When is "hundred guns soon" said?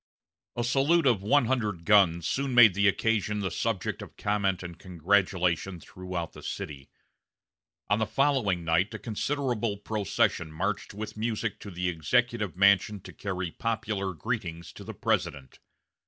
1.45-2.55